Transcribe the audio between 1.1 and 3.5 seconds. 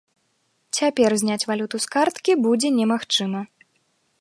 зняць валюту з карткі будзе немагчыма.